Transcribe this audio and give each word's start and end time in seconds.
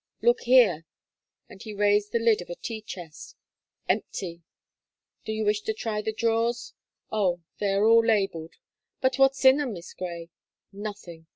Look 0.23 0.39
there!" 0.47 0.87
and 1.47 1.61
he 1.61 1.75
raised 1.75 2.11
the 2.11 2.17
lid 2.17 2.41
of 2.41 2.49
a 2.49 2.55
tea 2.55 2.81
chest, 2.81 3.35
"empty! 3.87 4.41
Do 5.25 5.31
you 5.31 5.45
wish 5.45 5.61
to 5.61 5.75
try 5.75 6.01
the 6.01 6.11
drawers? 6.11 6.73
Oh! 7.11 7.43
they 7.59 7.71
are 7.75 7.85
all 7.85 8.03
labelled, 8.03 8.55
but 8.99 9.17
what's 9.19 9.45
in 9.45 9.61
'em. 9.61 9.73
Miss 9.73 9.93
Gray? 9.93 10.31
nothing! 10.71 11.27